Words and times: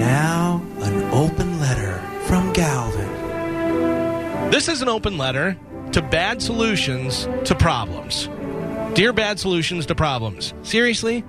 Now, 0.00 0.64
an 0.78 1.02
open 1.12 1.60
letter 1.60 1.98
from 2.22 2.54
Galvin. 2.54 4.50
This 4.50 4.66
is 4.66 4.80
an 4.80 4.88
open 4.88 5.18
letter 5.18 5.58
to 5.92 6.00
bad 6.00 6.40
solutions 6.40 7.28
to 7.44 7.54
problems. 7.54 8.26
Dear 8.94 9.12
Bad 9.12 9.38
Solutions 9.38 9.84
to 9.84 9.94
Problems. 9.94 10.54
Seriously? 10.62 11.22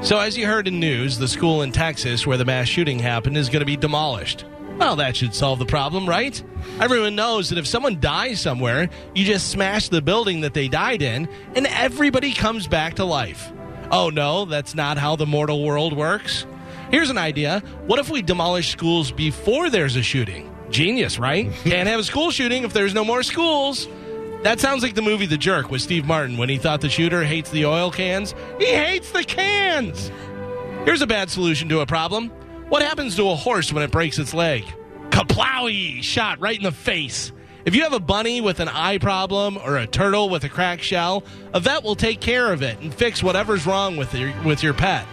So, 0.00 0.18
as 0.18 0.36
you 0.36 0.44
heard 0.44 0.66
in 0.66 0.80
news, 0.80 1.18
the 1.18 1.28
school 1.28 1.62
in 1.62 1.70
Texas 1.70 2.26
where 2.26 2.36
the 2.36 2.44
mass 2.44 2.66
shooting 2.66 2.98
happened 2.98 3.36
is 3.36 3.48
going 3.48 3.60
to 3.60 3.64
be 3.64 3.76
demolished. 3.76 4.44
Well, 4.76 4.96
that 4.96 5.14
should 5.14 5.32
solve 5.32 5.60
the 5.60 5.64
problem, 5.64 6.08
right? 6.08 6.42
Everyone 6.80 7.14
knows 7.14 7.50
that 7.50 7.58
if 7.58 7.66
someone 7.68 8.00
dies 8.00 8.40
somewhere, 8.40 8.90
you 9.14 9.24
just 9.24 9.50
smash 9.50 9.88
the 9.88 10.02
building 10.02 10.40
that 10.40 10.52
they 10.52 10.66
died 10.66 11.00
in, 11.00 11.28
and 11.54 11.68
everybody 11.68 12.32
comes 12.32 12.66
back 12.66 12.94
to 12.94 13.04
life. 13.04 13.52
Oh 13.92 14.10
no, 14.10 14.46
that's 14.46 14.74
not 14.74 14.98
how 14.98 15.14
the 15.14 15.26
mortal 15.26 15.62
world 15.62 15.92
works. 15.92 16.44
Here's 16.90 17.10
an 17.10 17.18
idea. 17.18 17.60
What 17.86 17.98
if 17.98 18.10
we 18.10 18.22
demolish 18.22 18.70
schools 18.70 19.10
before 19.10 19.70
there's 19.70 19.96
a 19.96 20.02
shooting? 20.02 20.54
Genius, 20.70 21.18
right? 21.18 21.52
Can't 21.64 21.88
have 21.88 22.00
a 22.00 22.04
school 22.04 22.30
shooting 22.30 22.64
if 22.64 22.72
there's 22.72 22.94
no 22.94 23.04
more 23.04 23.22
schools. 23.22 23.88
That 24.42 24.60
sounds 24.60 24.82
like 24.82 24.94
the 24.94 25.02
movie 25.02 25.26
The 25.26 25.36
Jerk 25.36 25.70
with 25.70 25.82
Steve 25.82 26.06
Martin 26.06 26.36
when 26.36 26.48
he 26.48 26.58
thought 26.58 26.80
the 26.80 26.88
shooter 26.88 27.24
hates 27.24 27.50
the 27.50 27.66
oil 27.66 27.90
cans. 27.90 28.34
He 28.58 28.66
hates 28.66 29.10
the 29.10 29.24
cans! 29.24 30.10
Here's 30.84 31.02
a 31.02 31.06
bad 31.06 31.30
solution 31.30 31.68
to 31.70 31.80
a 31.80 31.86
problem. 31.86 32.28
What 32.68 32.82
happens 32.82 33.16
to 33.16 33.30
a 33.30 33.34
horse 33.34 33.72
when 33.72 33.82
it 33.82 33.90
breaks 33.90 34.18
its 34.18 34.32
leg? 34.34 34.64
Kaplowy! 35.10 36.02
Shot 36.02 36.38
right 36.38 36.56
in 36.56 36.62
the 36.62 36.70
face. 36.70 37.32
If 37.64 37.74
you 37.74 37.82
have 37.82 37.92
a 37.92 37.98
bunny 37.98 38.40
with 38.40 38.60
an 38.60 38.68
eye 38.68 38.98
problem 38.98 39.58
or 39.58 39.78
a 39.78 39.88
turtle 39.88 40.28
with 40.28 40.44
a 40.44 40.48
cracked 40.48 40.84
shell, 40.84 41.24
a 41.52 41.58
vet 41.58 41.82
will 41.82 41.96
take 41.96 42.20
care 42.20 42.52
of 42.52 42.62
it 42.62 42.78
and 42.78 42.94
fix 42.94 43.24
whatever's 43.24 43.66
wrong 43.66 43.96
with 43.96 44.14
your, 44.14 44.32
with 44.44 44.62
your 44.62 44.74
pet. 44.74 45.04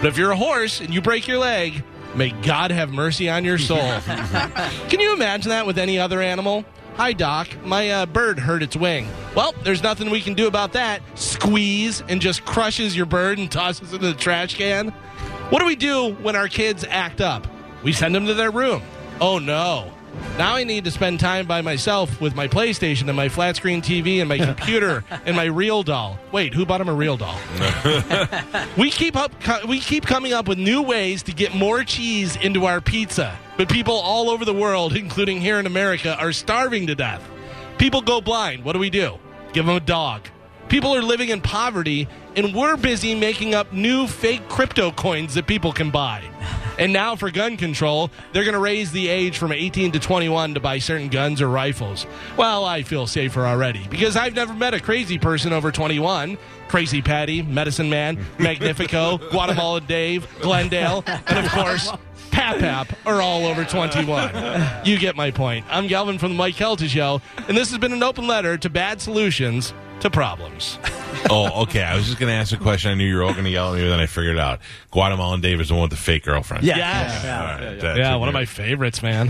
But 0.00 0.08
if 0.08 0.16
you're 0.16 0.30
a 0.30 0.36
horse 0.36 0.80
and 0.80 0.94
you 0.94 1.02
break 1.02 1.28
your 1.28 1.36
leg, 1.38 1.84
may 2.14 2.30
God 2.30 2.70
have 2.70 2.90
mercy 2.90 3.28
on 3.28 3.44
your 3.44 3.58
soul. 3.58 3.78
Can 4.88 4.98
you 4.98 5.12
imagine 5.12 5.50
that 5.50 5.66
with 5.66 5.76
any 5.76 5.98
other 5.98 6.22
animal? 6.22 6.64
Hi, 6.94 7.12
Doc. 7.12 7.48
My 7.64 7.90
uh, 7.90 8.06
bird 8.06 8.38
hurt 8.38 8.62
its 8.62 8.74
wing. 8.74 9.08
Well, 9.34 9.54
there's 9.62 9.82
nothing 9.82 10.08
we 10.08 10.22
can 10.22 10.34
do 10.34 10.46
about 10.46 10.72
that. 10.72 11.02
Squeeze 11.18 12.02
and 12.08 12.20
just 12.20 12.44
crushes 12.46 12.96
your 12.96 13.06
bird 13.06 13.38
and 13.38 13.50
tosses 13.52 13.92
it 13.92 13.96
in 13.96 14.02
the 14.02 14.14
trash 14.14 14.54
can. 14.54 14.88
What 15.50 15.60
do 15.60 15.66
we 15.66 15.76
do 15.76 16.14
when 16.14 16.34
our 16.34 16.48
kids 16.48 16.84
act 16.88 17.20
up? 17.20 17.46
We 17.82 17.92
send 17.92 18.14
them 18.14 18.26
to 18.26 18.34
their 18.34 18.50
room. 18.50 18.82
Oh 19.20 19.38
no. 19.38 19.92
Now 20.38 20.54
I 20.54 20.64
need 20.64 20.84
to 20.84 20.90
spend 20.90 21.20
time 21.20 21.46
by 21.46 21.60
myself 21.60 22.20
with 22.20 22.34
my 22.34 22.48
PlayStation 22.48 23.08
and 23.08 23.16
my 23.16 23.28
flat 23.28 23.56
screen 23.56 23.82
TV 23.82 24.20
and 24.20 24.28
my 24.28 24.38
computer 24.54 25.04
and 25.26 25.36
my 25.36 25.44
real 25.44 25.82
doll. 25.82 26.18
Wait, 26.32 26.54
who 26.54 26.64
bought 26.64 26.80
him 26.80 26.88
a 26.88 26.94
real 26.94 27.16
doll? 27.16 27.38
we 28.78 28.90
keep 28.90 29.16
up 29.16 29.32
we 29.66 29.80
keep 29.80 30.06
coming 30.06 30.32
up 30.32 30.48
with 30.48 30.58
new 30.58 30.82
ways 30.82 31.22
to 31.24 31.32
get 31.32 31.54
more 31.54 31.84
cheese 31.84 32.36
into 32.36 32.64
our 32.64 32.80
pizza. 32.80 33.38
But 33.56 33.68
people 33.68 33.94
all 33.94 34.30
over 34.30 34.44
the 34.44 34.54
world, 34.54 34.96
including 34.96 35.40
here 35.40 35.58
in 35.58 35.66
America, 35.66 36.16
are 36.18 36.32
starving 36.32 36.86
to 36.86 36.94
death. 36.94 37.22
People 37.78 38.00
go 38.00 38.20
blind. 38.20 38.64
What 38.64 38.72
do 38.72 38.78
we 38.78 38.90
do? 38.90 39.18
Give 39.52 39.66
them 39.66 39.76
a 39.76 39.80
dog. 39.80 40.22
People 40.70 40.94
are 40.94 41.02
living 41.02 41.30
in 41.30 41.40
poverty, 41.40 42.06
and 42.36 42.54
we're 42.54 42.76
busy 42.76 43.14
making 43.14 43.54
up 43.54 43.72
new 43.72 44.06
fake 44.06 44.48
crypto 44.48 44.92
coins 44.92 45.34
that 45.34 45.46
people 45.46 45.72
can 45.72 45.90
buy. 45.90 46.22
And 46.80 46.94
now, 46.94 47.14
for 47.14 47.30
gun 47.30 47.58
control, 47.58 48.10
they're 48.32 48.42
going 48.42 48.54
to 48.54 48.58
raise 48.58 48.90
the 48.90 49.08
age 49.08 49.36
from 49.36 49.52
18 49.52 49.92
to 49.92 50.00
21 50.00 50.54
to 50.54 50.60
buy 50.60 50.78
certain 50.78 51.10
guns 51.10 51.42
or 51.42 51.48
rifles. 51.48 52.06
Well, 52.38 52.64
I 52.64 52.84
feel 52.84 53.06
safer 53.06 53.46
already 53.46 53.86
because 53.90 54.16
I've 54.16 54.34
never 54.34 54.54
met 54.54 54.72
a 54.72 54.80
crazy 54.80 55.18
person 55.18 55.52
over 55.52 55.70
21. 55.70 56.38
Crazy 56.68 57.02
Patty, 57.02 57.42
Medicine 57.42 57.90
Man, 57.90 58.24
Magnifico, 58.38 59.18
Guatemala 59.18 59.82
Dave, 59.82 60.26
Glendale, 60.40 61.04
and 61.06 61.44
of 61.44 61.52
course, 61.52 61.90
Pap 62.30 62.58
Pap 62.58 62.88
are 63.04 63.20
all 63.20 63.44
over 63.44 63.64
21. 63.64 64.86
You 64.86 64.98
get 64.98 65.16
my 65.16 65.30
point. 65.32 65.66
I'm 65.68 65.86
Galvin 65.86 66.18
from 66.18 66.30
the 66.30 66.38
Mike 66.38 66.54
Calta 66.54 66.88
Show, 66.88 67.20
and 67.46 67.56
this 67.56 67.70
has 67.70 67.78
been 67.78 67.92
an 67.92 68.02
open 68.02 68.26
letter 68.26 68.56
to 68.56 68.70
bad 68.70 69.02
solutions 69.02 69.74
to 70.00 70.10
problems. 70.10 70.78
oh, 71.30 71.62
okay. 71.62 71.82
I 71.82 71.94
was 71.96 72.06
just 72.06 72.18
going 72.18 72.30
to 72.30 72.34
ask 72.36 72.52
a 72.52 72.56
question. 72.56 72.90
I 72.90 72.94
knew 72.94 73.04
you 73.04 73.16
were 73.16 73.22
all 73.22 73.32
going 73.32 73.44
to 73.44 73.50
yell 73.50 73.72
at 73.72 73.76
me, 73.78 73.84
but 73.84 73.90
then 73.90 74.00
I 74.00 74.06
figured 74.06 74.36
it 74.36 74.40
out. 74.40 74.60
Guatemalan 74.90 75.40
Dave 75.40 75.60
is 75.60 75.68
the 75.68 75.74
one 75.74 75.82
with 75.82 75.90
the 75.90 75.96
fake 75.96 76.24
girlfriend. 76.24 76.64
Yes. 76.64 77.24
All 77.24 77.30
right. 77.68 77.80
That 77.80 77.96
Yeah, 77.96 78.10
took 78.12 78.20
one 78.20 78.28
of 78.28 78.34
me- 78.34 78.40
my 78.40 78.44
favorites, 78.46 79.02
man. 79.02 79.28